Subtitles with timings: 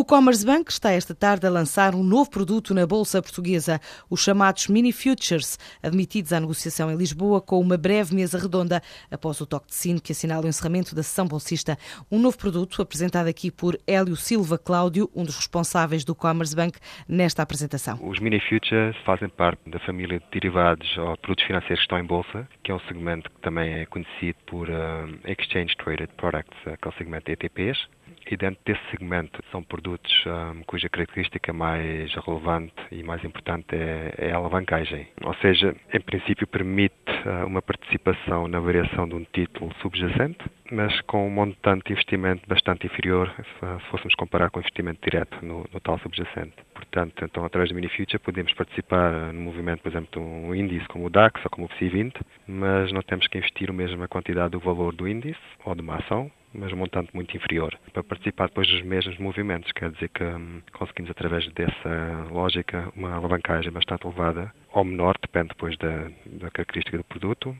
[0.00, 4.24] O Commerce Bank está esta tarde a lançar um novo produto na Bolsa Portuguesa, os
[4.24, 9.46] chamados Mini Futures, admitidos à negociação em Lisboa com uma breve mesa redonda após o
[9.46, 11.76] toque de sino que assinala o encerramento da sessão bolsista.
[12.10, 16.78] Um novo produto apresentado aqui por Hélio Silva Cláudio, um dos responsáveis do Commerce Bank,
[17.06, 17.98] nesta apresentação.
[18.02, 22.06] Os Mini Futures fazem parte da família de derivados ou produtos financeiros que estão em
[22.06, 26.94] Bolsa, que é um segmento que também é conhecido por uh, Exchange Traded Products, aquele
[26.96, 27.86] segmento de ETPs
[28.30, 29.89] e dentro desse segmento são produtos
[30.26, 35.08] um, cuja característica mais relevante e mais importante é, é, a alavancagem.
[35.22, 36.94] Ou seja, em princípio permite
[37.24, 40.38] uh, uma participação na variação de um título subjacente,
[40.70, 45.44] mas com um montante de investimento bastante inferior se fôssemos comparar com o investimento direto
[45.44, 46.54] no, no tal subjacente.
[46.74, 51.06] Portanto, então, através do MiniFuture podemos participar no movimento, por exemplo, de um índice como
[51.06, 52.14] o DAX ou como o PSI20,
[52.46, 55.96] mas não temos que investir a mesma quantidade do valor do índice ou de uma
[55.96, 59.70] ação, mas um montante muito inferior, para participar depois dos mesmos movimentos.
[59.72, 65.48] Quer dizer que hum, conseguimos, através dessa lógica, uma alavancagem bastante elevada, ou menor, depende
[65.48, 67.56] depois da, da característica do produto,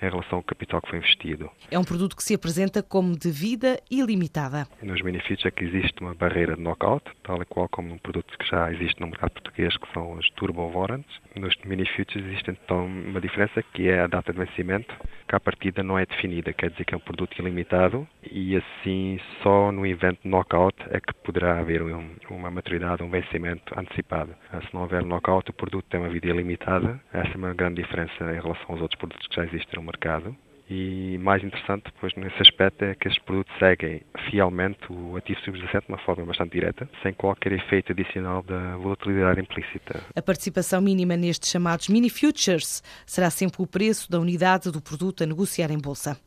[0.00, 1.50] em relação ao capital que foi investido.
[1.70, 4.66] É um produto que se apresenta como de vida ilimitada.
[4.82, 8.36] Nos benefícios é que existe uma barreira de knockout, tal e qual como um produto
[8.38, 11.10] que já existe no mercado português, que são os turbo warrants.
[11.36, 14.94] Nos benefícios existe então uma diferença que é a data de vencimento,
[15.28, 19.20] que à partida não é definida, quer dizer que é um produto ilimitado e assim
[19.42, 24.34] só no evento knockout é que poderá haver um, uma maturidade, um vencimento antecipado.
[24.50, 27.00] Se não houver knockout, o produto tem uma vida ilimitada.
[27.12, 30.36] Essa é uma grande diferença em relação aos outros produtos que já existem no mercado.
[30.70, 35.86] E mais interessante, depois, nesse aspecto, é que estes produtos seguem fielmente o ativo subjacente
[35.86, 40.02] de uma forma bastante direta, sem qualquer efeito adicional da volatilidade implícita.
[40.14, 45.22] A participação mínima nestes chamados mini futures será sempre o preço da unidade do produto
[45.22, 46.18] a negociar em bolsa.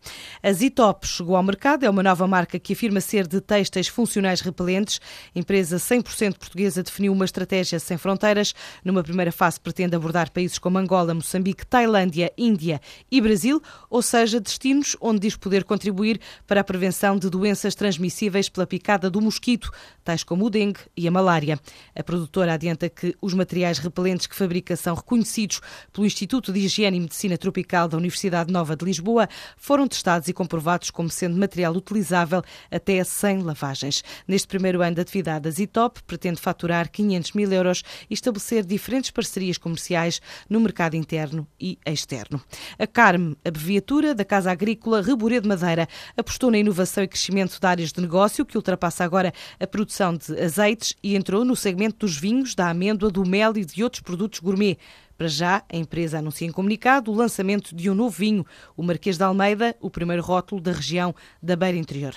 [0.42, 4.42] A Zitop chegou ao mercado, é uma nova marca que afirma ser de têxteis funcionais
[4.42, 5.00] repelentes.
[5.36, 8.56] A empresa 100% portuguesa definiu uma estratégia sem fronteiras.
[8.84, 12.82] Numa primeira fase, pretende abordar países como Angola, Moçambique, Tailândia, Índia
[13.12, 17.76] e Brasil, ou seja, seja, destinos onde diz poder contribuir para a prevenção de doenças
[17.76, 19.70] transmissíveis pela picada do mosquito,
[20.04, 21.60] tais como o dengue e a malária.
[21.94, 25.60] A produtora adianta que os materiais repelentes que fabrica são reconhecidos
[25.92, 29.28] pelo Instituto de Higiene e Medicina Tropical da Universidade Nova de Lisboa,
[29.58, 34.04] foram testados e comprovados como sendo material utilizável até 100 lavagens.
[34.28, 39.12] Neste primeiro ano de atividade, a Zitop pretende faturar 500 mil euros e estabelecer diferentes
[39.12, 42.42] parcerias comerciais no mercado interno e externo.
[42.80, 47.60] A Carme, a beviatura da Casa Agrícola Reborê de Madeira apostou na inovação e crescimento
[47.60, 52.06] de áreas de negócio, que ultrapassa agora a produção de azeites e entrou no segmento
[52.06, 54.78] dos vinhos, da amêndoa, do mel e de outros produtos gourmet.
[55.18, 58.46] Para já, a empresa anuncia em comunicado o lançamento de um novo vinho,
[58.78, 62.16] o Marquês de Almeida, o primeiro rótulo da região da Beira Interior.